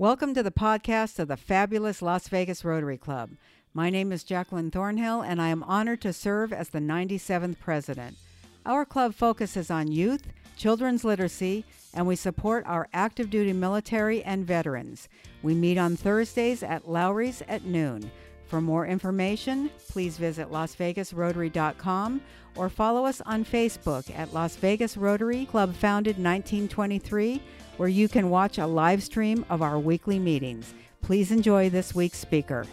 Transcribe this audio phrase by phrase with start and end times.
[0.00, 3.32] Welcome to the podcast of the fabulous Las Vegas Rotary Club.
[3.74, 8.16] My name is Jacqueline Thornhill, and I am honored to serve as the 97th president.
[8.64, 10.22] Our club focuses on youth,
[10.56, 15.06] children's literacy, and we support our active duty military and veterans.
[15.42, 18.10] We meet on Thursdays at Lawry's at noon.
[18.50, 22.20] For more information, please visit lasvegasrotary.com
[22.56, 27.40] or follow us on Facebook at Las Vegas Rotary Club founded 1923
[27.76, 30.74] where you can watch a live stream of our weekly meetings.
[31.00, 32.66] Please enjoy this week's speaker.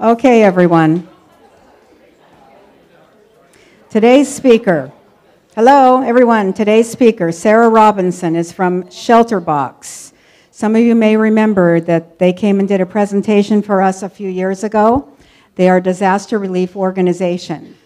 [0.00, 1.06] Okay, everyone.
[3.90, 4.90] Today's speaker.
[5.54, 6.54] Hello, everyone.
[6.54, 10.13] Today's speaker, Sarah Robinson, is from Shelterbox.
[10.56, 14.08] Some of you may remember that they came and did a presentation for us a
[14.08, 15.12] few years ago.
[15.56, 17.76] They are a disaster relief organization.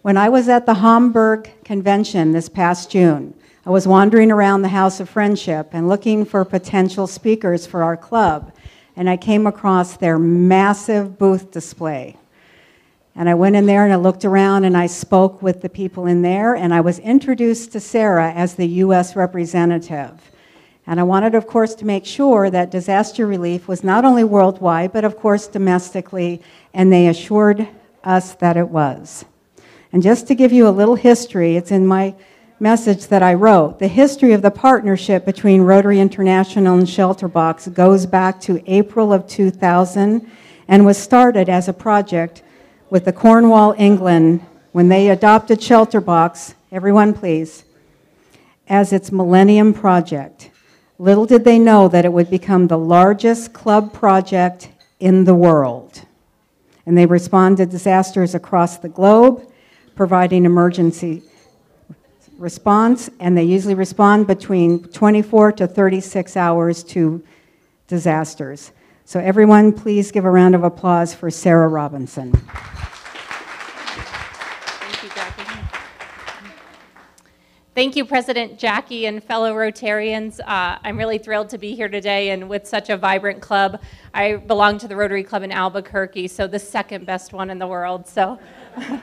[0.00, 3.34] When I was at the Hamburg convention this past June,
[3.66, 7.94] I was wandering around the House of Friendship and looking for potential speakers for our
[7.98, 8.54] club,
[8.96, 12.16] and I came across their massive booth display.
[13.14, 16.06] And I went in there and I looked around and I spoke with the people
[16.06, 19.14] in there, and I was introduced to Sarah as the U.S.
[19.14, 20.30] representative.
[20.88, 24.90] And I wanted, of course, to make sure that disaster relief was not only worldwide,
[24.90, 26.40] but of course domestically,
[26.72, 27.68] and they assured
[28.02, 29.26] us that it was.
[29.92, 32.14] And just to give you a little history, it's in my
[32.58, 33.78] message that I wrote.
[33.78, 39.26] The history of the partnership between Rotary International and Shelterbox goes back to April of
[39.26, 40.26] 2000
[40.68, 42.42] and was started as a project
[42.88, 44.40] with the Cornwall, England,
[44.72, 47.64] when they adopted Shelterbox, everyone please,
[48.66, 50.50] as its Millennium Project.
[51.00, 56.04] Little did they know that it would become the largest club project in the world.
[56.86, 59.48] And they respond to disasters across the globe,
[59.94, 61.22] providing emergency
[62.36, 67.22] response, and they usually respond between 24 to 36 hours to
[67.86, 68.72] disasters.
[69.04, 72.32] So, everyone, please give a round of applause for Sarah Robinson.
[72.32, 72.44] Thank
[75.02, 75.42] you, Jackie.
[77.78, 80.40] Thank you, President Jackie and fellow Rotarians.
[80.40, 83.80] Uh, I'm really thrilled to be here today and with such a vibrant club.
[84.12, 87.68] I belong to the Rotary Club in Albuquerque, so the second best one in the
[87.68, 88.08] world.
[88.08, 88.40] So.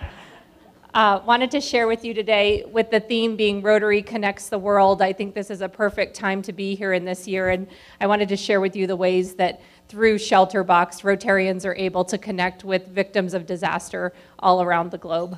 [0.94, 5.02] Uh, wanted to share with you today, with the theme being Rotary Connects the World.
[5.02, 7.68] I think this is a perfect time to be here in this year, and
[8.00, 9.59] I wanted to share with you the ways that
[9.90, 15.38] through Shelterbox, Rotarians are able to connect with victims of disaster all around the globe.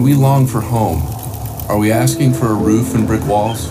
[0.00, 1.02] When we long for home,
[1.68, 3.70] are we asking for a roof and brick walls?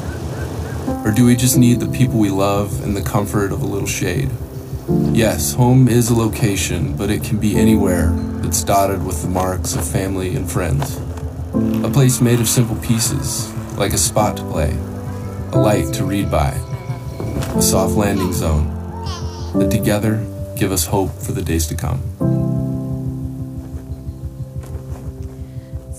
[1.03, 3.87] Or do we just need the people we love and the comfort of a little
[3.87, 4.29] shade?
[5.11, 8.11] Yes, home is a location, but it can be anywhere
[8.43, 10.97] that's dotted with the marks of family and friends.
[11.83, 14.77] A place made of simple pieces, like a spot to play,
[15.51, 16.51] a light to read by,
[17.55, 18.67] a soft landing zone,
[19.57, 20.23] that together
[20.55, 22.38] give us hope for the days to come.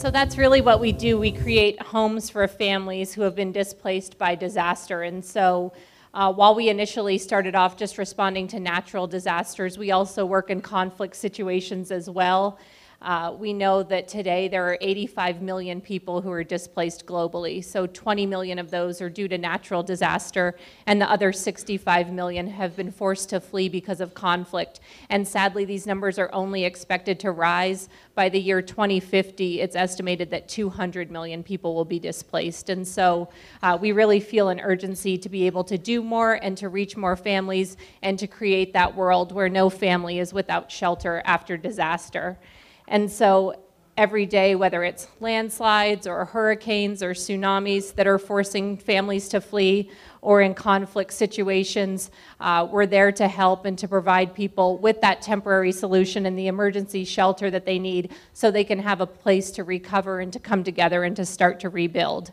[0.01, 1.19] So that's really what we do.
[1.19, 5.03] We create homes for families who have been displaced by disaster.
[5.03, 5.75] And so
[6.15, 10.63] uh, while we initially started off just responding to natural disasters, we also work in
[10.63, 12.59] conflict situations as well.
[13.03, 17.65] Uh, we know that today there are 85 million people who are displaced globally.
[17.65, 22.47] So 20 million of those are due to natural disaster, and the other 65 million
[22.49, 24.81] have been forced to flee because of conflict.
[25.09, 27.89] And sadly, these numbers are only expected to rise.
[28.15, 32.69] By the year 2050, it's estimated that 200 million people will be displaced.
[32.69, 33.31] And so
[33.63, 36.99] uh, we really feel an urgency to be able to do more and to reach
[36.99, 42.37] more families and to create that world where no family is without shelter after disaster.
[42.91, 43.55] And so
[43.97, 49.91] every day, whether it's landslides or hurricanes or tsunamis that are forcing families to flee
[50.23, 55.23] or in conflict situations, uh, we're there to help and to provide people with that
[55.23, 59.53] temporary solution and the emergency shelter that they need so they can have a place
[59.53, 62.33] to recover and to come together and to start to rebuild.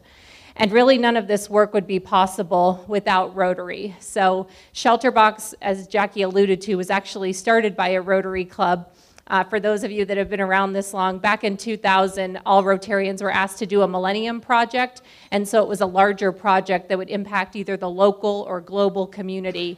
[0.56, 3.96] And really, none of this work would be possible without Rotary.
[4.00, 8.92] So, Shelterbox, as Jackie alluded to, was actually started by a Rotary Club
[9.28, 12.64] uh, for those of you that have been around this long, back in 2000, all
[12.64, 15.02] Rotarians were asked to do a Millennium Project,
[15.32, 19.06] and so it was a larger project that would impact either the local or global
[19.06, 19.78] community.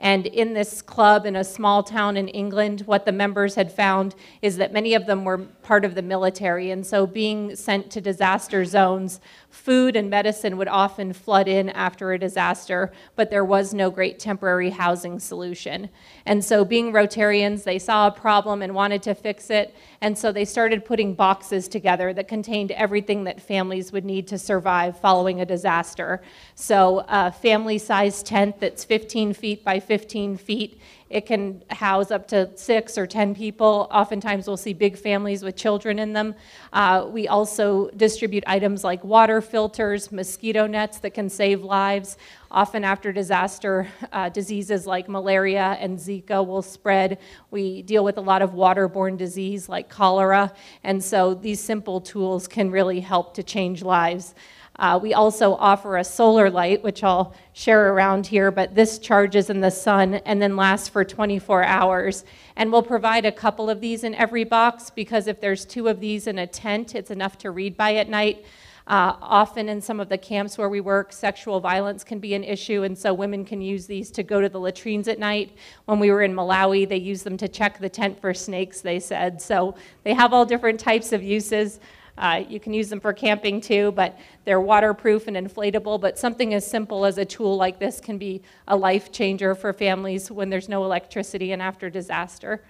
[0.00, 4.14] And in this club in a small town in England, what the members had found
[4.42, 6.70] is that many of them were part of the military.
[6.70, 12.12] And so, being sent to disaster zones, food and medicine would often flood in after
[12.12, 15.88] a disaster, but there was no great temporary housing solution.
[16.26, 19.74] And so, being Rotarians, they saw a problem and wanted to fix it.
[20.00, 24.38] And so, they started putting boxes together that contained everything that families would need to
[24.38, 26.22] survive following a disaster.
[26.54, 30.80] So, a family sized tent that's 15 feet by 15 feet.
[31.10, 33.88] It can house up to six or 10 people.
[33.90, 36.34] Oftentimes, we'll see big families with children in them.
[36.72, 42.18] Uh, we also distribute items like water filters, mosquito nets that can save lives.
[42.50, 47.18] Often, after disaster, uh, diseases like malaria and Zika will spread.
[47.50, 50.52] We deal with a lot of waterborne disease like cholera,
[50.84, 54.34] and so these simple tools can really help to change lives.
[54.78, 59.50] Uh, we also offer a solar light, which I'll share around here, but this charges
[59.50, 62.24] in the sun and then lasts for 24 hours.
[62.54, 65.98] And we'll provide a couple of these in every box because if there's two of
[65.98, 68.44] these in a tent, it's enough to read by at night.
[68.86, 72.42] Uh, often in some of the camps where we work, sexual violence can be an
[72.42, 75.54] issue, and so women can use these to go to the latrines at night.
[75.84, 78.98] When we were in Malawi, they used them to check the tent for snakes, they
[78.98, 79.42] said.
[79.42, 81.80] So they have all different types of uses.
[82.18, 86.00] Uh, you can use them for camping too, but they're waterproof and inflatable.
[86.00, 89.72] But something as simple as a tool like this can be a life changer for
[89.72, 92.62] families when there's no electricity and after disaster.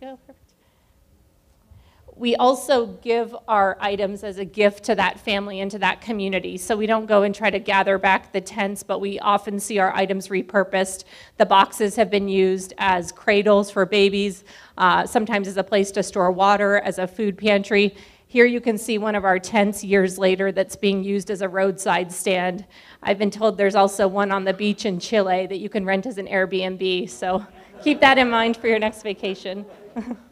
[0.00, 0.34] There you go.
[2.18, 6.56] We also give our items as a gift to that family and to that community.
[6.56, 9.78] So we don't go and try to gather back the tents, but we often see
[9.78, 11.04] our items repurposed.
[11.36, 14.42] The boxes have been used as cradles for babies,
[14.76, 17.94] uh, sometimes as a place to store water, as a food pantry.
[18.26, 21.48] Here you can see one of our tents years later that's being used as a
[21.48, 22.66] roadside stand.
[23.00, 26.04] I've been told there's also one on the beach in Chile that you can rent
[26.04, 27.46] as an Airbnb, so
[27.84, 29.64] keep that in mind for your next vacation.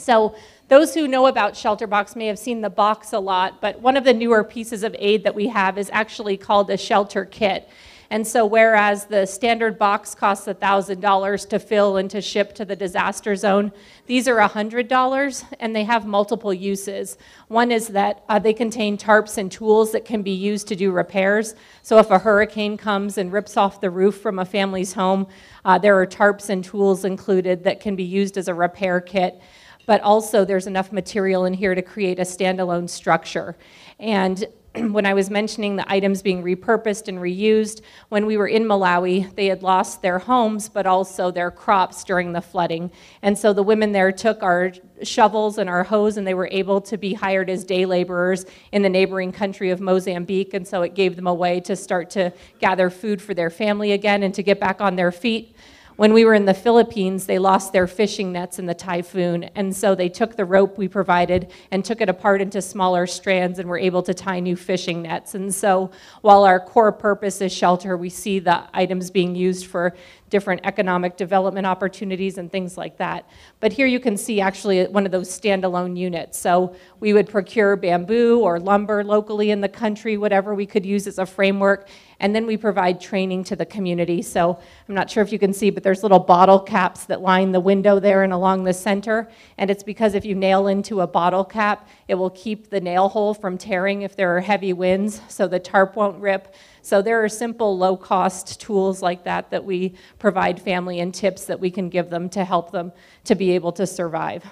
[0.00, 0.34] so
[0.68, 4.04] those who know about Shelterbox may have seen the box a lot, but one of
[4.04, 7.68] the newer pieces of aid that we have is actually called a shelter kit.
[8.12, 12.74] And so, whereas the standard box costs $1,000 to fill and to ship to the
[12.74, 13.70] disaster zone,
[14.06, 17.16] these are $100 and they have multiple uses.
[17.46, 20.90] One is that uh, they contain tarps and tools that can be used to do
[20.90, 21.54] repairs.
[21.82, 25.28] So, if a hurricane comes and rips off the roof from a family's home,
[25.64, 29.40] uh, there are tarps and tools included that can be used as a repair kit
[29.86, 33.56] but also there's enough material in here to create a standalone structure.
[33.98, 38.64] And when I was mentioning the items being repurposed and reused, when we were in
[38.64, 42.90] Malawi, they had lost their homes, but also their crops during the flooding.
[43.22, 44.72] And so the women there took our
[45.02, 48.82] shovels and our hose, and they were able to be hired as day laborers in
[48.82, 50.54] the neighboring country of Mozambique.
[50.54, 53.92] And so it gave them a way to start to gather food for their family
[53.92, 55.56] again and to get back on their feet.
[56.00, 59.76] When we were in the Philippines, they lost their fishing nets in the typhoon, and
[59.76, 63.68] so they took the rope we provided and took it apart into smaller strands and
[63.68, 65.34] were able to tie new fishing nets.
[65.34, 65.90] And so
[66.22, 69.94] while our core purpose is shelter, we see the items being used for
[70.30, 73.28] different economic development opportunities and things like that.
[73.58, 76.38] But here you can see actually one of those standalone units.
[76.38, 81.06] So we would procure bamboo or lumber locally in the country, whatever we could use
[81.06, 81.88] as a framework,
[82.20, 84.22] and then we provide training to the community.
[84.22, 84.58] So
[84.88, 87.60] I'm not sure if you can see, but there's little bottle caps that line the
[87.60, 89.28] window there and along the center.
[89.58, 93.08] And it's because if you nail into a bottle cap, it will keep the nail
[93.08, 96.54] hole from tearing if there are heavy winds, so the tarp won't rip.
[96.82, 101.46] So there are simple, low cost tools like that that we provide family and tips
[101.46, 102.92] that we can give them to help them
[103.24, 104.44] to be able to survive.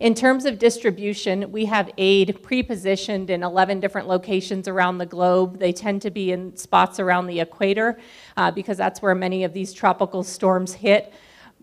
[0.00, 5.06] In terms of distribution, we have aid pre positioned in 11 different locations around the
[5.06, 5.58] globe.
[5.58, 7.98] They tend to be in spots around the equator
[8.36, 11.12] uh, because that's where many of these tropical storms hit.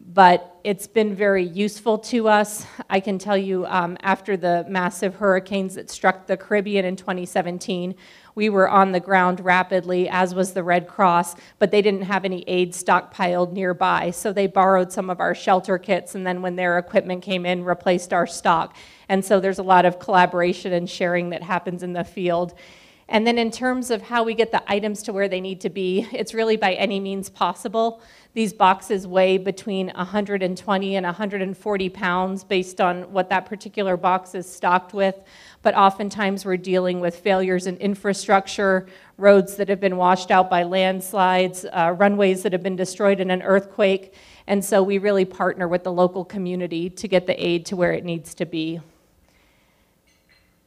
[0.07, 2.65] But it's been very useful to us.
[2.89, 7.95] I can tell you um, after the massive hurricanes that struck the Caribbean in 2017,
[8.35, 12.23] we were on the ground rapidly, as was the Red Cross, but they didn't have
[12.23, 14.11] any aid stockpiled nearby.
[14.11, 17.63] So they borrowed some of our shelter kits, and then when their equipment came in,
[17.63, 18.75] replaced our stock.
[19.09, 22.53] And so there's a lot of collaboration and sharing that happens in the field.
[23.07, 25.69] And then, in terms of how we get the items to where they need to
[25.69, 28.01] be, it's really by any means possible.
[28.33, 34.51] These boxes weigh between 120 and 140 pounds based on what that particular box is
[34.51, 35.15] stocked with
[35.65, 38.85] but oftentimes we're dealing with failures in infrastructure,
[39.17, 43.31] roads that have been washed out by landslides, uh, runways that have been destroyed in
[43.31, 44.13] an earthquake.
[44.45, 47.93] And so we really partner with the local community to get the aid to where
[47.93, 48.79] it needs to be.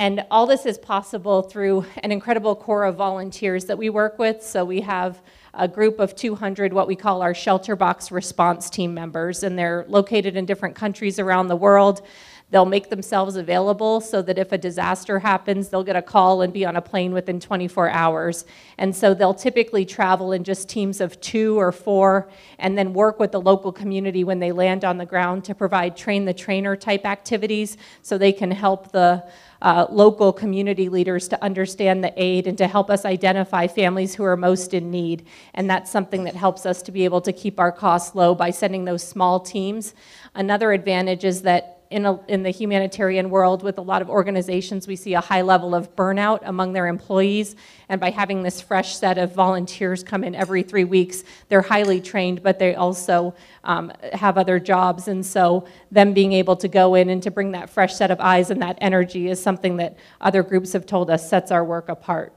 [0.01, 4.45] And all this is possible through an incredible core of volunteers that we work with.
[4.45, 5.21] So we have
[5.55, 9.85] a group of 200, what we call our shelter box response team members, and they're
[9.89, 12.03] located in different countries around the world.
[12.51, 16.51] They'll make themselves available so that if a disaster happens, they'll get a call and
[16.51, 18.47] be on a plane within 24 hours.
[18.79, 23.19] And so they'll typically travel in just teams of two or four and then work
[23.19, 26.75] with the local community when they land on the ground to provide train the trainer
[26.75, 29.23] type activities so they can help the
[29.61, 34.25] uh, local community leaders to understand the aid and to help us identify families who
[34.25, 35.27] are most in need.
[35.53, 38.51] And that's something that helps us to be able to keep our costs low by
[38.51, 39.95] sending those small teams.
[40.35, 44.87] Another advantage is that in, a, in the humanitarian world with a lot of organizations,
[44.87, 47.57] we see a high level of burnout among their employees.
[47.89, 52.01] And by having this fresh set of volunteers come in every three weeks, they're highly
[52.01, 55.09] trained, but they also um, have other jobs.
[55.09, 58.21] And so, them being able to go in and to bring that fresh set of
[58.21, 61.89] eyes and that energy is something that other groups have told us sets our work
[61.89, 62.33] apart.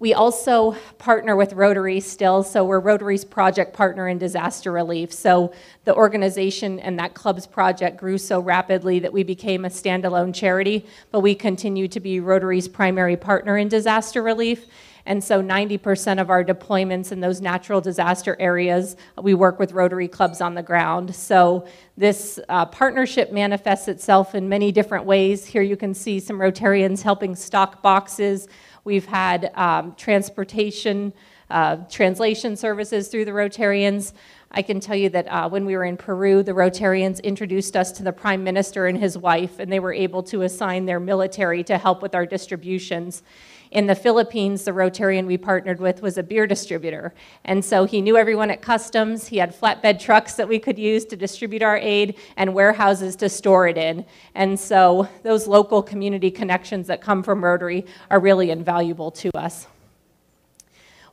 [0.00, 5.12] We also partner with Rotary still, so we're Rotary's project partner in disaster relief.
[5.12, 5.52] So
[5.84, 10.86] the organization and that club's project grew so rapidly that we became a standalone charity,
[11.10, 14.66] but we continue to be Rotary's primary partner in disaster relief.
[15.08, 20.06] And so 90% of our deployments in those natural disaster areas, we work with Rotary
[20.06, 21.14] clubs on the ground.
[21.14, 25.46] So this uh, partnership manifests itself in many different ways.
[25.46, 28.48] Here you can see some Rotarians helping stock boxes
[28.88, 31.12] We've had um, transportation,
[31.50, 34.14] uh, translation services through the Rotarians.
[34.50, 37.92] I can tell you that uh, when we were in Peru, the Rotarians introduced us
[37.92, 41.62] to the Prime Minister and his wife, and they were able to assign their military
[41.64, 43.22] to help with our distributions.
[43.70, 47.14] In the Philippines, the Rotarian we partnered with was a beer distributor.
[47.44, 49.28] And so he knew everyone at customs.
[49.28, 53.28] He had flatbed trucks that we could use to distribute our aid and warehouses to
[53.28, 54.04] store it in.
[54.34, 59.66] And so those local community connections that come from Rotary are really invaluable to us.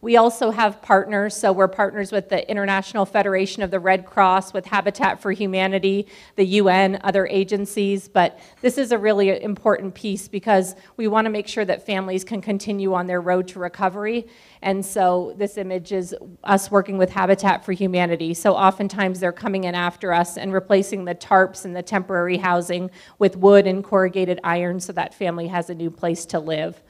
[0.05, 4.53] We also have partners, so we're partners with the International Federation of the Red Cross,
[4.53, 10.27] with Habitat for Humanity, the UN, other agencies, but this is a really important piece
[10.27, 14.27] because we want to make sure that families can continue on their road to recovery.
[14.61, 18.35] And so this image is us working with Habitat for Humanity.
[18.35, 22.91] So oftentimes they're coming in after us and replacing the tarps and the temporary housing
[23.17, 26.83] with wood and corrugated iron so that family has a new place to live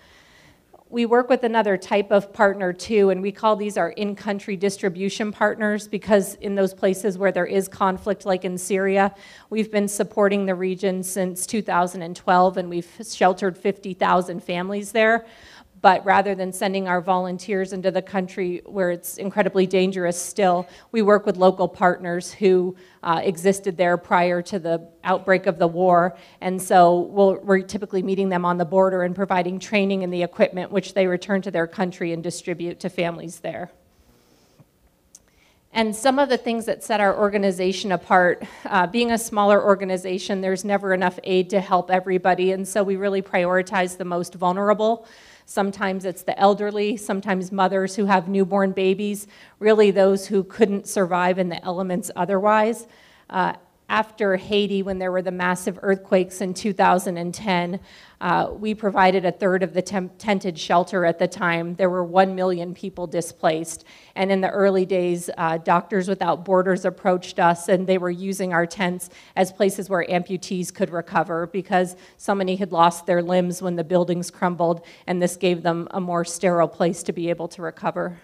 [0.96, 4.56] we work with another type of partner too, and we call these our in country
[4.56, 9.14] distribution partners because in those places where there is conflict, like in Syria,
[9.50, 15.26] we've been supporting the region since 2012 and we've sheltered 50,000 families there
[15.86, 21.04] but rather than sending our volunteers into the country where it's incredibly dangerous still, we
[21.04, 26.18] work with local partners who uh, existed there prior to the outbreak of the war.
[26.42, 30.12] And so we we are typically meeting them on the border and providing training and
[30.12, 33.70] the equipment which they return to their country and distribute to families there.
[35.72, 40.42] And some of the things that set our organization apart, uh, being a smaller organization,
[40.42, 45.06] there's never enough aid to help everybody, and so we really prioritize the most vulnerable.
[45.46, 49.28] Sometimes it's the elderly, sometimes mothers who have newborn babies,
[49.60, 52.88] really those who couldn't survive in the elements otherwise.
[53.30, 53.54] Uh,
[53.88, 57.80] after Haiti, when there were the massive earthquakes in 2010,
[58.20, 61.76] uh, we provided a third of the tented shelter at the time.
[61.76, 63.86] There were 1 million people displaced.
[64.16, 68.54] And in the early days, uh, Doctors Without Borders approached us and they were using
[68.54, 73.62] our tents as places where amputees could recover because so many had lost their limbs
[73.62, 77.48] when the buildings crumbled, and this gave them a more sterile place to be able
[77.50, 78.20] to recover.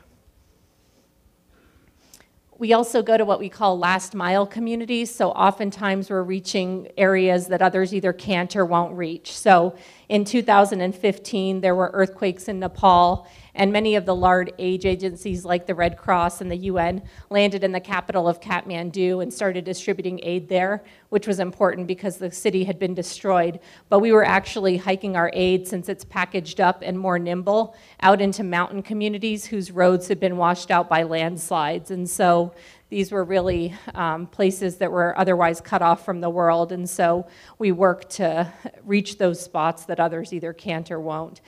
[2.62, 5.10] We also go to what we call last mile communities.
[5.10, 9.36] So oftentimes we're reaching areas that others either can't or won't reach.
[9.36, 9.76] So
[10.12, 15.66] in 2015, there were earthquakes in Nepal, and many of the large aid agencies like
[15.66, 20.20] the Red Cross and the UN landed in the capital of Kathmandu and started distributing
[20.22, 23.62] aid there, which was important because the city had been destroyed.
[23.88, 28.20] But we were actually hiking our aid since it's packaged up and more nimble out
[28.20, 31.90] into mountain communities whose roads had been washed out by landslides.
[31.90, 32.54] And so
[32.92, 36.74] these were really um, places that were otherwise cut off from the world.
[36.74, 37.26] And so
[37.58, 38.52] we work to
[38.84, 41.40] reach those spots that others either can't or won't.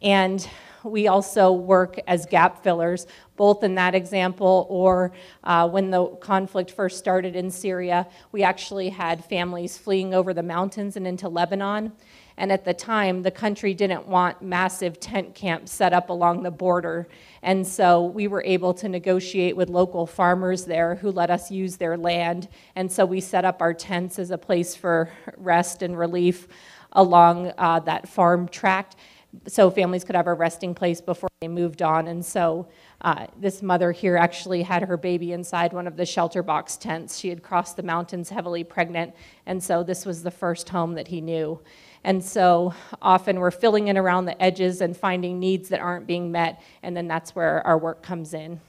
[0.00, 0.48] And
[0.82, 5.12] we also work as gap fillers, both in that example or
[5.44, 10.42] uh, when the conflict first started in Syria, we actually had families fleeing over the
[10.42, 11.92] mountains and into Lebanon.
[12.38, 16.50] And at the time, the country didn't want massive tent camps set up along the
[16.50, 17.08] border.
[17.42, 21.76] And so we were able to negotiate with local farmers there who let us use
[21.76, 22.48] their land.
[22.76, 26.46] And so we set up our tents as a place for rest and relief
[26.92, 28.96] along uh, that farm tract
[29.46, 32.08] so families could have a resting place before they moved on.
[32.08, 32.68] And so
[33.02, 37.18] uh, this mother here actually had her baby inside one of the shelter box tents.
[37.18, 39.14] She had crossed the mountains heavily pregnant,
[39.44, 41.60] and so this was the first home that he knew.
[42.08, 42.72] And so
[43.02, 46.96] often we're filling in around the edges and finding needs that aren't being met, and
[46.96, 48.62] then that's where our work comes in.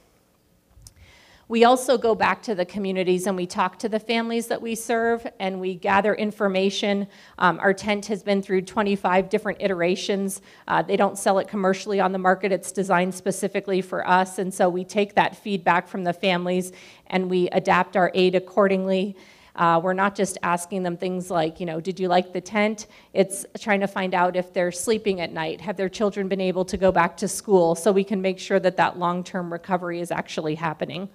[1.48, 4.74] We also go back to the communities and we talk to the families that we
[4.74, 7.06] serve and we gather information.
[7.38, 10.42] Um, our tent has been through 25 different iterations.
[10.68, 14.38] Uh, they don't sell it commercially on the market, it's designed specifically for us.
[14.38, 16.72] And so we take that feedback from the families
[17.06, 19.16] and we adapt our aid accordingly.
[19.56, 22.86] Uh, we're not just asking them things like, you know, did you like the tent?
[23.12, 25.60] It's trying to find out if they're sleeping at night.
[25.60, 28.60] Have their children been able to go back to school so we can make sure
[28.60, 31.08] that that long term recovery is actually happening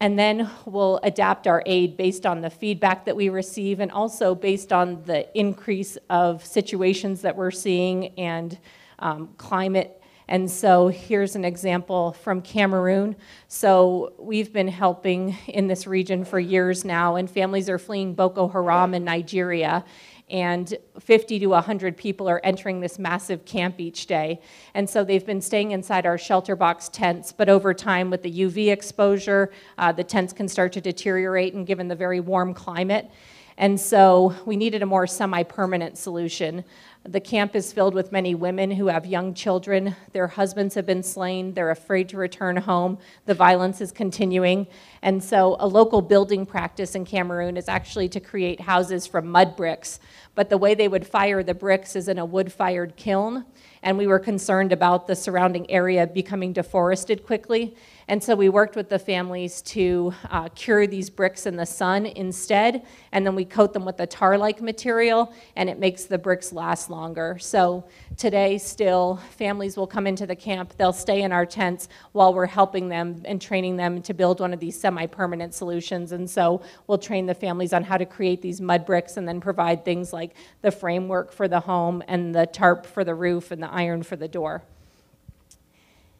[0.00, 4.34] and then we'll adapt our aid based on the feedback that we receive and also
[4.34, 8.58] based on the increase of situations that we're seeing and
[9.00, 10.00] um, climate.
[10.28, 13.16] And so here's an example from Cameroon.
[13.48, 18.46] So we've been helping in this region for years now, and families are fleeing Boko
[18.46, 19.84] Haram in Nigeria
[20.30, 24.40] and 50 to 100 people are entering this massive camp each day.
[24.74, 28.40] And so they've been staying inside our shelter box tents, but over time, with the
[28.40, 33.10] UV exposure, uh, the tents can start to deteriorate, and given the very warm climate.
[33.58, 36.64] And so we needed a more semi permanent solution.
[37.02, 39.96] The camp is filled with many women who have young children.
[40.12, 41.54] Their husbands have been slain.
[41.54, 42.98] They're afraid to return home.
[43.26, 44.68] The violence is continuing.
[45.02, 49.56] And so, a local building practice in Cameroon is actually to create houses from mud
[49.56, 49.98] bricks.
[50.36, 53.44] But the way they would fire the bricks is in a wood fired kiln.
[53.82, 57.74] And we were concerned about the surrounding area becoming deforested quickly.
[58.10, 62.06] And so we worked with the families to uh, cure these bricks in the sun
[62.06, 66.16] instead, and then we coat them with a tar like material, and it makes the
[66.16, 67.36] bricks last longer.
[67.38, 67.84] So
[68.16, 72.46] today, still, families will come into the camp, they'll stay in our tents while we're
[72.46, 76.12] helping them and training them to build one of these semi permanent solutions.
[76.12, 79.38] And so we'll train the families on how to create these mud bricks and then
[79.38, 83.62] provide things like the framework for the home and the tarp for the roof and
[83.62, 84.62] the iron for the door.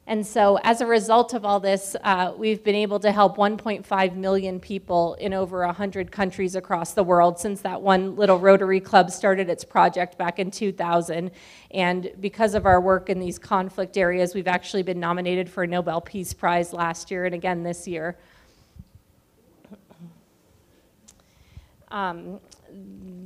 [0.08, 4.16] And so, as a result of all this, uh, we've been able to help 1.5
[4.16, 9.10] million people in over 100 countries across the world since that one little Rotary Club
[9.10, 11.30] started its project back in 2000.
[11.72, 15.66] And because of our work in these conflict areas, we've actually been nominated for a
[15.66, 18.16] Nobel Peace Prize last year and again this year.
[21.90, 22.40] Um,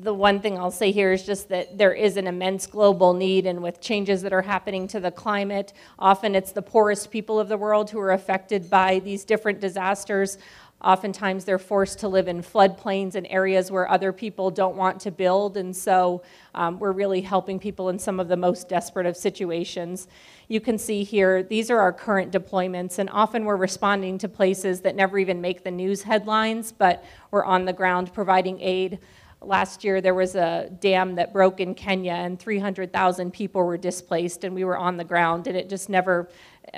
[0.03, 3.47] the one thing I'll say here is just that there is an immense global need,
[3.47, 7.49] and with changes that are happening to the climate, often it's the poorest people of
[7.49, 10.39] the world who are affected by these different disasters.
[10.83, 15.13] Oftentimes, they're forced to live in floodplains and areas where other people don't want to
[15.13, 16.25] build, and so
[16.57, 20.09] um, we're really helping people in some of the most desperate of situations.
[20.49, 24.81] You can see here, these are our current deployments, and often we're responding to places
[24.81, 28.99] that never even make the news headlines, but we're on the ground providing aid.
[29.45, 34.45] Last year, there was a dam that broke in Kenya, and 300,000 people were displaced,
[34.45, 36.29] and we were on the ground, and it just never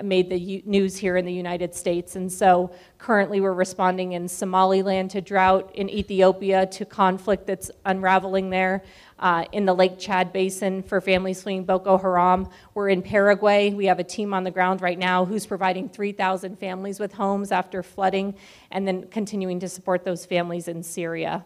[0.03, 2.17] made the news here in the United States.
[2.17, 8.49] And so, currently, we're responding in Somaliland to drought, in Ethiopia to conflict that's unraveling
[8.49, 8.83] there,
[9.19, 12.49] uh, in the Lake Chad Basin for families fleeing Boko Haram.
[12.73, 13.75] We're in Paraguay.
[13.75, 17.53] We have a team on the ground right now who's providing 3,000 families with homes
[17.53, 18.35] after flooding,
[18.71, 21.45] and then continuing to support those families in Syria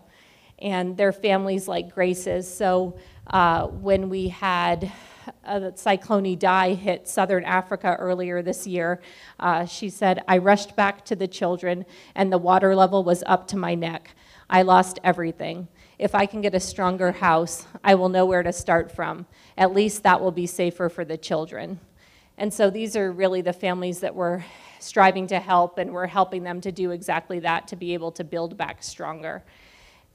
[0.58, 2.52] and their families like Grace's.
[2.52, 4.92] So uh, when we had
[5.44, 9.00] uh, Cyclone Idai hit southern Africa earlier this year,
[9.38, 13.46] uh, she said, I rushed back to the children and the water level was up
[13.48, 14.14] to my neck.
[14.50, 15.68] I lost everything.
[15.98, 19.26] If I can get a stronger house, I will know where to start from.
[19.56, 21.80] At least that will be safer for the children.
[22.38, 24.44] And so these are really the families that we're
[24.78, 28.22] striving to help, and we're helping them to do exactly that to be able to
[28.22, 29.42] build back stronger.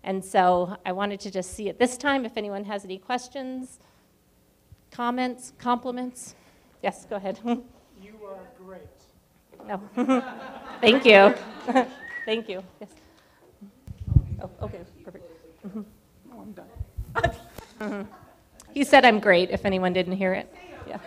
[0.04, 3.80] And so I wanted to just see at this time if anyone has any questions,
[4.92, 6.36] comments, compliments.
[6.82, 7.40] Yes, go ahead.
[8.02, 8.82] You are great.
[9.66, 9.80] No.
[10.82, 11.34] Thank you.
[12.26, 12.62] Thank you.
[12.82, 12.90] Yes.
[14.42, 15.24] Oh, okay, perfect.
[15.74, 15.86] Oh,
[16.42, 16.68] I'm done.
[17.80, 18.12] Mm-hmm.
[18.74, 20.54] He said I'm great, if anyone didn't hear it.
[20.86, 21.00] Yeah.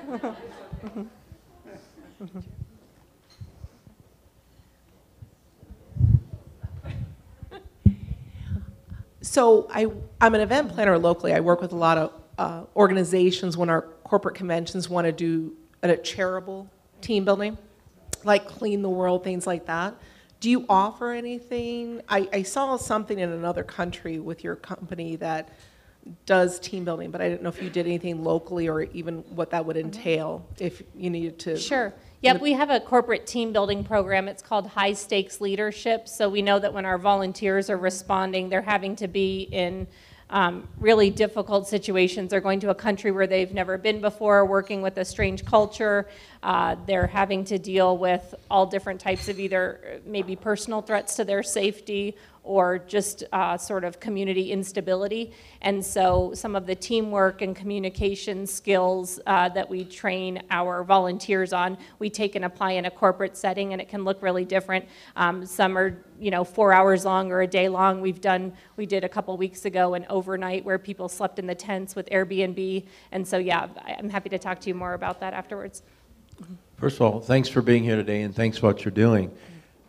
[9.26, 9.88] So I,
[10.20, 11.34] I'm an event planner locally.
[11.34, 15.52] I work with a lot of uh, organizations when our corporate conventions want to do
[15.82, 17.58] a charitable team building,
[18.22, 19.94] like Clean the World, things like that.
[20.38, 22.02] Do you offer anything?
[22.08, 25.48] I, I saw something in another country with your company that
[26.24, 29.50] does team building, but I didn't know if you did anything locally or even what
[29.50, 31.56] that would entail if you needed to.
[31.56, 31.92] Sure.
[32.22, 34.26] Yep, we have a corporate team building program.
[34.26, 36.08] It's called High Stakes Leadership.
[36.08, 39.86] So we know that when our volunteers are responding, they're having to be in
[40.30, 42.30] um, really difficult situations.
[42.30, 46.08] They're going to a country where they've never been before, working with a strange culture.
[46.42, 51.24] Uh, they're having to deal with all different types of either maybe personal threats to
[51.24, 55.32] their safety or just uh, sort of community instability.
[55.62, 61.52] And so some of the teamwork and communication skills uh, that we train our volunteers
[61.52, 64.84] on, we take and apply in a corporate setting, and it can look really different.
[65.16, 68.00] Um, some are, you know, four hours long or a day long.
[68.00, 71.54] We've done, we did a couple weeks ago an overnight where people slept in the
[71.54, 72.86] tents with Airbnb.
[73.10, 73.66] And so, yeah,
[73.98, 75.82] I'm happy to talk to you more about that afterwards.
[76.76, 79.30] First of all, thanks for being here today, and thanks for what you're doing.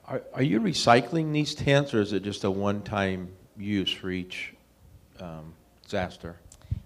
[0.08, 4.54] Are, are you recycling these tents, or is it just a one-time use for each
[5.20, 6.38] um, disaster?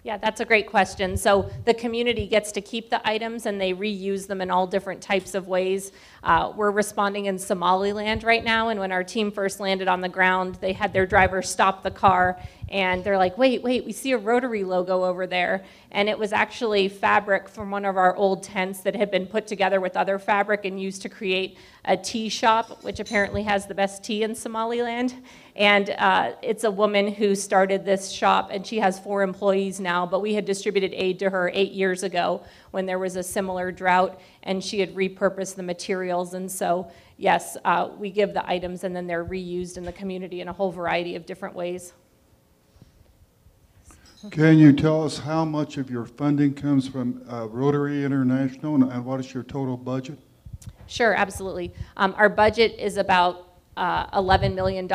[0.04, 1.16] Yeah, that's a great question.
[1.16, 5.00] So the community gets to keep the items and they reuse them in all different
[5.00, 5.92] types of ways.
[6.24, 10.08] Uh, we're responding in Somaliland right now, and when our team first landed on the
[10.08, 14.12] ground, they had their driver stop the car and they're like, wait, wait, we see
[14.12, 15.64] a Rotary logo over there.
[15.90, 19.46] And it was actually fabric from one of our old tents that had been put
[19.46, 23.74] together with other fabric and used to create a tea shop, which apparently has the
[23.74, 25.14] best tea in Somaliland.
[25.54, 30.06] And uh, it's a woman who started this shop, and she has four employees now.
[30.06, 33.70] But we had distributed aid to her eight years ago when there was a similar
[33.70, 36.32] drought, and she had repurposed the materials.
[36.32, 40.40] And so, yes, uh, we give the items, and then they're reused in the community
[40.40, 41.92] in a whole variety of different ways.
[44.30, 48.84] Can you tell us how much of your funding comes from uh, Rotary International and-
[48.92, 50.18] and what is your total budget?
[50.86, 51.72] Sure, absolutely.
[51.96, 54.86] Um, our budget is about uh, $11 million,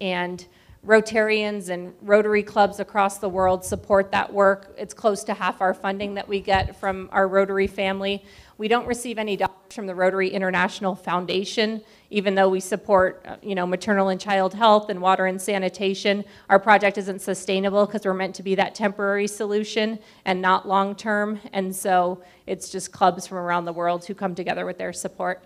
[0.00, 0.46] and
[0.86, 4.74] Rotarians and Rotary clubs across the world support that work.
[4.78, 8.24] It's close to half our funding that we get from our Rotary family.
[8.56, 13.36] We don't receive any dollars from the Rotary International Foundation, even though we support, uh,
[13.42, 16.24] you know, maternal and child health and water and sanitation.
[16.48, 21.40] Our project isn't sustainable because we're meant to be that temporary solution and not long-term.
[21.52, 25.44] And so it's just clubs from around the world who come together with their support.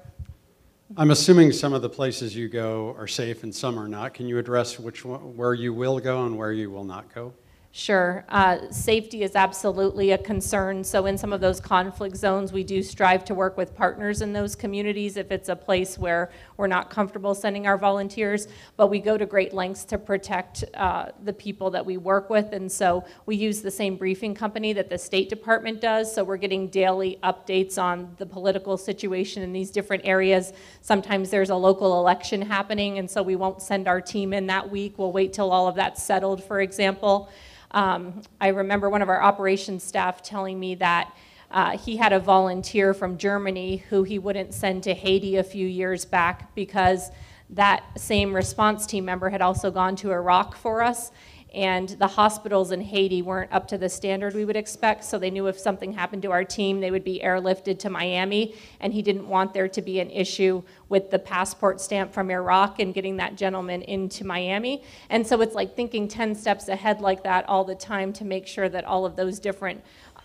[0.96, 4.14] I'm assuming some of the places you go are safe and some are not.
[4.14, 7.33] Can you address which one, where you will go and where you will not go?
[7.72, 8.24] Sure.
[8.28, 10.85] Uh, safety is absolutely a concern.
[10.85, 14.33] So, in some of those conflict zones, we do strive to work with partners in
[14.33, 18.49] those communities if it's a place where we're not comfortable sending our volunteers.
[18.77, 22.53] But we go to great lengths to protect uh, the people that we work with.
[22.53, 26.14] And so, we use the same briefing company that the State Department does.
[26.14, 30.53] So, we're getting daily updates on the political situation in these different areas.
[30.81, 34.71] Sometimes there's a local election happening, and so we won't send our team in that
[34.71, 34.99] week.
[34.99, 37.31] We'll wait till all of that's settled, for example.
[37.71, 41.12] Um, I remember one of our operations staff telling me that
[41.55, 45.69] uh, he had a volunteer from Germany who he wouldn't send to Haiti a few
[45.69, 47.11] years back because
[47.49, 51.12] that same response team member had also gone to Iraq for us.
[51.55, 55.31] And the hospitals in Haiti weren't up to the standard we would expect, so they
[55.31, 58.57] knew if something happened to our team, they would be airlifted to Miami.
[58.81, 62.81] And he didn't want there to be an issue with the passport stamp from Iraq
[62.81, 64.83] and getting that gentleman into Miami.
[65.11, 68.49] And so it's like thinking 10 steps ahead like that all the time to make
[68.49, 69.85] sure that all of those different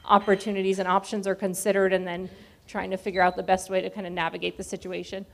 [0.09, 2.29] opportunities and options are considered and then
[2.67, 5.25] trying to figure out the best way to kind of navigate the situation.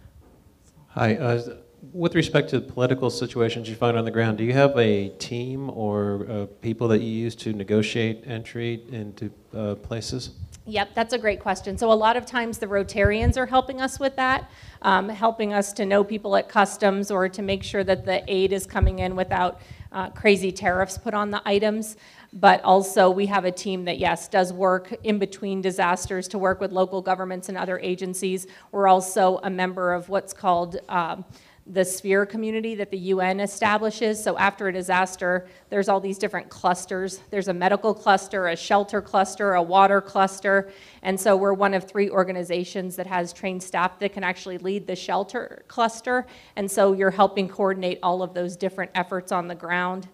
[0.90, 1.16] Hi.
[1.16, 1.56] Uh,
[1.94, 5.70] with respect to political situations you find on the ground, do you have a team
[5.70, 10.32] or uh, people that you use to negotiate entry into uh, places?
[10.68, 11.78] Yep, that's a great question.
[11.78, 14.50] So a lot of times the Rotarians are helping us with that,
[14.82, 18.52] um, helping us to know people at customs or to make sure that the aid
[18.52, 19.62] is coming in without
[19.92, 21.98] uh, crazy tariffs put on the items.
[22.34, 26.60] But also we have a team that, yes, does work in between disasters to work
[26.60, 28.48] with local governments and other agencies.
[28.72, 31.26] We're also a member of what's called um,
[31.68, 34.24] the sphere community that the UN establishes.
[34.24, 37.22] So after a disaster, there's all these different clusters.
[37.32, 40.72] There's a medical cluster, a shelter cluster, a water cluster.
[41.02, 44.86] And so we're one of three organizations that has trained staff that can actually lead
[44.86, 46.28] the shelter cluster.
[46.56, 50.08] And so you're helping coordinate all of those different efforts on the ground.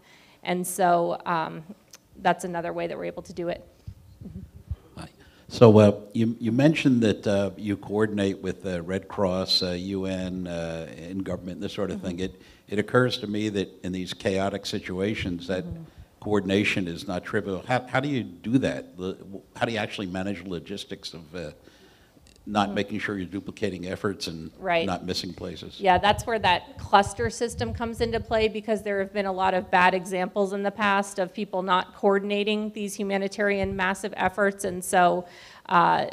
[0.44, 1.64] And so um,
[2.22, 3.68] that's another way that we're able to do it.
[5.52, 10.48] So uh, you, you mentioned that uh, you coordinate with the Red Cross, uh, UN,
[10.48, 12.22] uh, in government, this sort of thing.
[12.22, 15.66] It, it occurs to me that in these chaotic situations, that
[16.22, 17.66] coordination is not trivial.
[17.68, 18.94] How, how do you do that?
[19.58, 21.52] How do you actually manage logistics of, uh,
[22.52, 22.74] not mm.
[22.74, 24.86] making sure you're duplicating efforts and Right.
[24.86, 25.80] not missing places.
[25.80, 29.54] Yeah, that's where that cluster system comes into play because there have been a lot
[29.54, 34.66] of bad examples in the past of people not coordinating these humanitarian massive efforts.
[34.66, 35.26] And so
[35.72, 36.06] uh,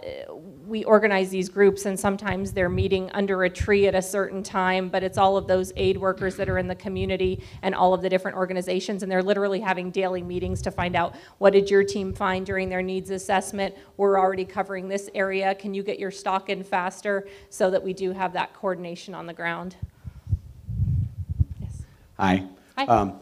[0.69, 4.89] we organize these groups, and sometimes they're meeting under a tree at a certain time,
[4.89, 8.01] but it's all of those aid workers that are in the community and all of
[8.01, 11.83] the different organizations, and they're literally having daily meetings to find out what did your
[11.83, 13.75] team find during their needs assessment?
[13.97, 15.57] We're already covering this area.
[15.57, 17.27] Can you get your stock in faster?
[17.51, 19.75] So that we do have that coordination on the ground.
[21.61, 21.83] Yes.
[22.17, 22.45] Hi.
[22.77, 22.87] Hi.
[22.87, 23.19] Um,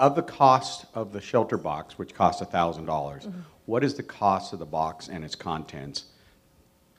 [0.00, 3.40] Of the cost of the shelter box, which costs $1,000, Mm-hmm.
[3.70, 6.06] What is the cost of the box and its contents?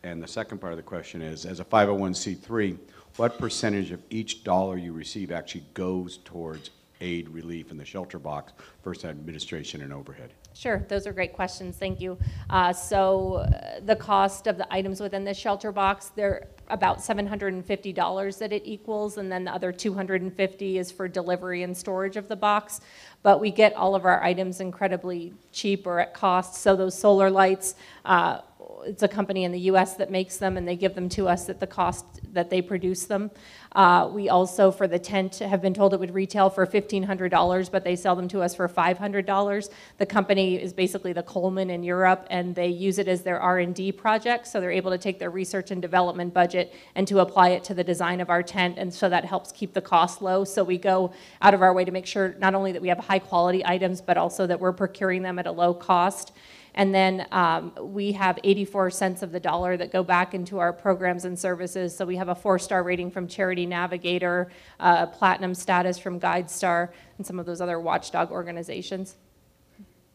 [0.03, 2.77] And the second part of the question is, as a 501c3,
[3.17, 6.69] what percentage of each dollar you receive actually goes towards
[7.01, 8.53] aid relief in the shelter box
[8.85, 10.31] versus administration and overhead?
[10.53, 12.17] Sure, those are great questions, thank you.
[12.49, 18.37] Uh, So uh, the cost of the items within the shelter box, they're about $750
[18.39, 22.35] that it equals, and then the other 250 is for delivery and storage of the
[22.35, 22.81] box.
[23.23, 27.29] But we get all of our items incredibly cheap or at cost, so those solar
[27.29, 28.39] lights, uh,
[28.85, 31.49] it's a company in the US that makes them, and they give them to us
[31.49, 33.31] at the cost that they produce them.
[33.73, 37.83] Uh, We also, for the tent, have been told it would retail for $1,500, but
[37.83, 39.69] they sell them to us for $500.
[39.97, 43.93] The company is basically the Coleman in Europe, and they use it as their R&D
[43.93, 47.63] project, so they're able to take their research and development budget and to apply it
[47.65, 50.43] to the design of our tent, and so that helps keep the cost low.
[50.43, 52.99] So we go out of our way to make sure not only that we have
[52.99, 56.33] high-quality items, but also that we're procuring them at a low cost.
[56.73, 60.71] And then um, we have 84 cents of the dollar that go back into our
[60.71, 61.95] programs and services.
[61.95, 67.27] So we have a four-star rating from Charity Navigator, uh, platinum status from GuideStar, and
[67.27, 69.17] some of those other watchdog organizations.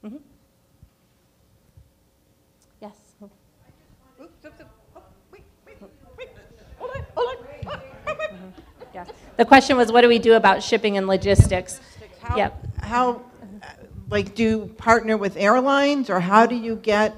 [0.02, 0.20] Mhm.
[2.80, 2.92] Yes.
[8.94, 9.08] Yes.
[9.36, 11.80] The question was, what do we do about shipping and logistics?
[12.22, 12.66] How- Yep.
[12.82, 13.22] How,
[14.08, 17.14] like, do you partner with airlines, or how do you get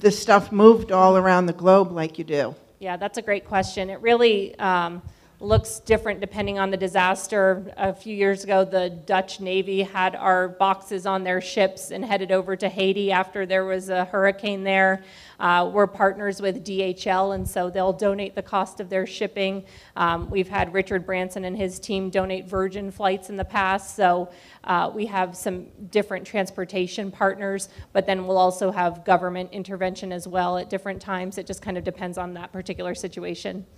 [0.00, 2.54] the stuff moved all around the globe like you do?
[2.78, 3.90] Yeah, that's a great question.
[3.90, 5.02] It really um,
[5.40, 7.72] looks different depending on the disaster.
[7.76, 12.30] A few years ago, the Dutch Navy had our boxes on their ships and headed
[12.30, 15.02] over to Haiti after there was a hurricane there.
[15.38, 19.64] Uh, we're partners with DHL, and so they'll donate the cost of their shipping.
[19.94, 24.30] Um, we've had Richard Branson and his team donate Virgin flights in the past, so
[24.64, 30.26] uh, we have some different transportation partners, but then we'll also have government intervention as
[30.26, 31.38] well at different times.
[31.38, 33.64] It just kind of depends on that particular situation.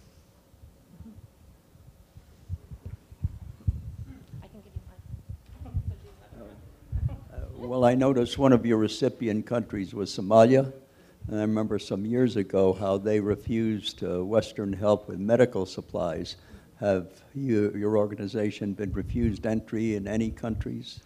[7.56, 10.72] Well, I noticed one of your recipient countries was Somalia.
[11.30, 16.34] And I remember some years ago how they refused uh, Western help with medical supplies.
[16.80, 21.04] Have you, your organization been refused entry in any countries?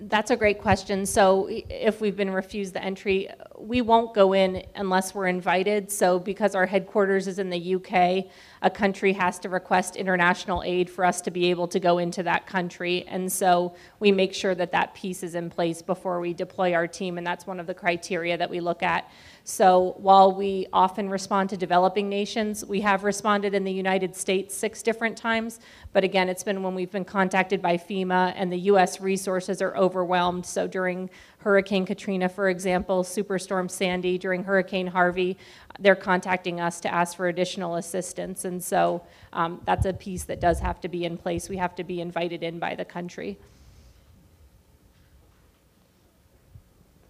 [0.00, 1.06] That's a great question.
[1.06, 5.90] So if we've been refused the entry, we won't go in unless we're invited.
[5.90, 8.26] So because our headquarters is in the UK,
[8.62, 12.22] a country has to request international aid for us to be able to go into
[12.24, 13.04] that country.
[13.06, 16.88] And so we make sure that that piece is in place before we deploy our
[16.88, 19.08] team, and that's one of the criteria that we look at.
[19.46, 24.54] So while we often respond to developing nations, we have responded in the United States
[24.54, 25.60] six different times.
[25.92, 29.76] But again, it's been when we've been contacted by FEMA and the US resources are
[29.76, 30.46] overwhelmed.
[30.46, 35.36] So during Hurricane Katrina, for example, Superstorm Sandy, during Hurricane Harvey,
[35.78, 38.46] they're contacting us to ask for additional assistance.
[38.46, 39.02] And so
[39.34, 41.50] um, that's a piece that does have to be in place.
[41.50, 43.36] We have to be invited in by the country.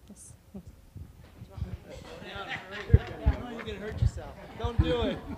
[0.09, 0.33] Yes.
[3.65, 4.29] You're gonna hurt yourself.
[4.59, 4.74] Don't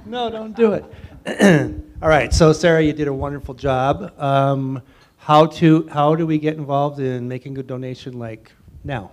[0.06, 0.86] No, don't do it.
[2.02, 4.14] All right, so Sarah, you did a wonderful job.
[4.20, 4.82] Um,
[5.18, 8.52] how to how do we get involved in making a donation like
[8.84, 9.12] now?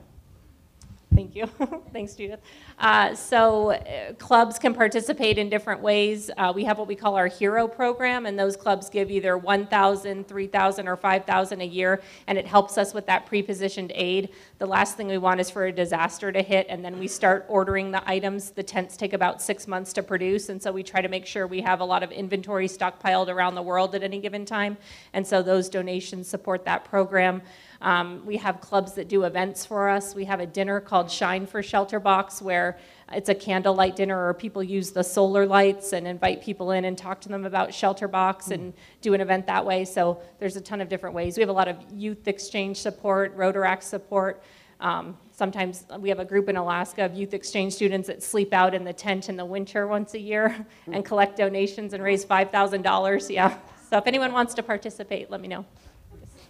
[1.14, 1.46] Thank you.
[1.92, 2.40] Thanks, Judith.
[2.77, 6.29] Uh, so uh, clubs can participate in different ways.
[6.37, 10.27] Uh, we have what we call our Hero program, and those clubs give either 1,000,
[10.27, 14.31] 3,000, or 5,000 a year, and it helps us with that pre-positioned aid.
[14.59, 17.46] The last thing we want is for a disaster to hit, and then we start
[17.48, 18.50] ordering the items.
[18.50, 21.46] The tents take about six months to produce, and so we try to make sure
[21.46, 24.77] we have a lot of inventory stockpiled around the world at any given time,
[25.12, 27.40] and so those donations support that program.
[27.85, 30.14] Um, we have clubs that do events for us.
[30.14, 32.79] We have a dinner called Shine for Shelter Box where
[33.12, 36.97] it's a candlelight dinner or people use the solar lights and invite people in and
[36.97, 39.85] talk to them about Shelter Box and do an event that way.
[39.85, 41.37] So there's a ton of different ways.
[41.37, 44.42] We have a lot of youth exchange support, Rotaract support.
[44.81, 48.73] Um, Sometimes we have a group in Alaska of youth exchange students that sleep out
[48.73, 53.31] in the tent in the winter once a year and collect donations and raise $5,000.
[53.31, 53.59] Yeah.
[53.90, 55.66] So if anyone wants to participate, let me know.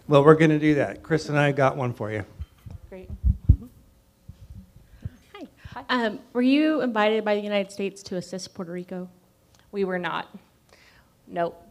[0.07, 1.01] Well, we're going to do that.
[1.01, 2.23] Chris and I got one for you.
[2.89, 3.09] Great.
[5.89, 9.09] Um, were you invited by the United States to assist Puerto Rico?
[9.71, 10.33] We were not.
[11.27, 11.61] Nope.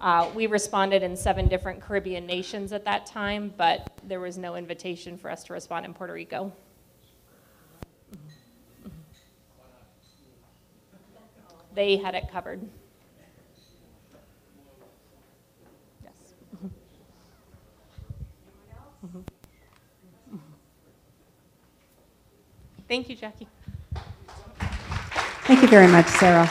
[0.00, 4.56] Uh, we responded in seven different Caribbean nations at that time, but there was no
[4.56, 6.52] invitation for us to respond in Puerto Rico.
[11.74, 12.60] They had it covered.
[16.04, 16.34] Yes.
[22.94, 23.48] Thank you, Jackie.
[25.48, 26.48] Thank you very much, Sarah.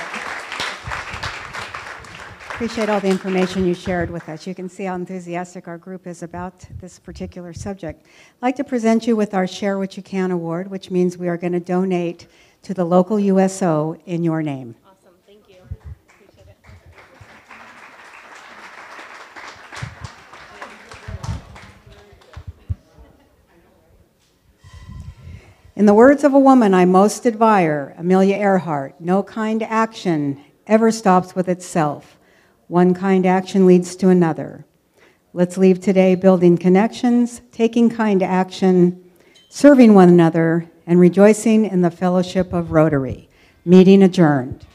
[2.50, 4.46] Appreciate all the information you shared with us.
[4.46, 8.06] You can see how enthusiastic our group is about this particular subject.
[8.06, 11.30] I'd like to present you with our Share What You Can award, which means we
[11.30, 12.28] are going to donate
[12.64, 14.76] to the local USO in your name.
[14.86, 15.56] Awesome, thank you.
[16.10, 16.58] Appreciate it.
[25.84, 30.92] In the words of a woman I most admire, Amelia Earhart, no kind action ever
[30.92, 32.18] stops with itself.
[32.70, 34.66] One kind action leads to another.
[35.34, 39.12] Let's leave today building connections, taking kind action,
[39.50, 43.28] serving one another, and rejoicing in the fellowship of Rotary.
[43.66, 44.66] Meeting adjourned.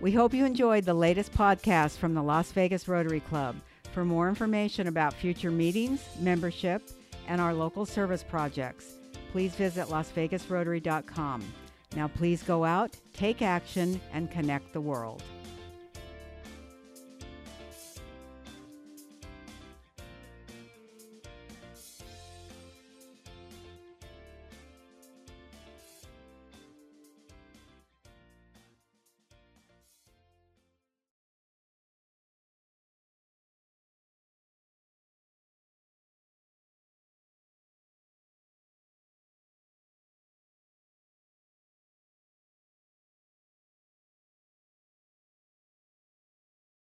[0.00, 3.56] We hope you enjoyed the latest podcast from the Las Vegas Rotary Club.
[3.92, 6.82] For more information about future meetings, membership,
[7.28, 8.94] and our local service projects,
[9.30, 11.52] please visit lasvegasrotary.com.
[11.94, 15.22] Now, please go out, take action, and connect the world.